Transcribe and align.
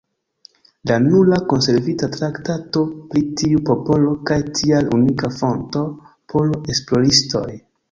La 0.91 0.95
nura 1.01 1.37
konservita 1.51 2.09
traktato 2.15 2.81
pri 3.13 3.23
tiu 3.43 3.61
popolo 3.69 4.15
kaj 4.31 4.39
tial 4.61 4.91
unika 4.99 5.33
fonto 5.39 5.87
por 6.35 6.53
esploristoj. 6.79 7.47